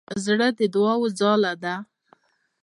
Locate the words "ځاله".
1.19-1.53